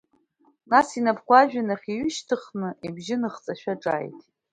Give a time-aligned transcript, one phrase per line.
[0.69, 4.29] Нас инапқәа ажәҩан ахь иҩышьҭихын, ибжьы ныхҵашәа ҿааиҭит.